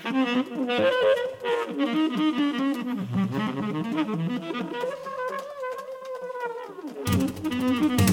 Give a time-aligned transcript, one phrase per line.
[0.00, 0.48] Thank
[8.00, 8.07] you.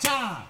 [0.00, 0.46] 자.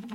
[0.00, 0.05] you.